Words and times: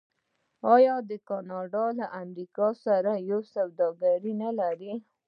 آیا 0.73 0.95
کاناډا 1.29 1.85
له 1.99 2.05
امریکا 2.21 2.67
سره 2.85 3.11
ډیره 3.19 3.39
سوداګري 3.53 4.33
نلري؟ 4.43 4.93